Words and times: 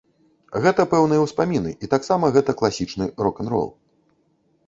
Гэта 0.63 0.85
пэўныя 0.93 1.21
ўспаміны 1.25 1.71
і 1.87 1.89
таксама 1.93 2.25
гэта 2.37 2.47
такі 2.47 2.59
класічны 2.61 3.05
рок-н-рол. 3.27 3.69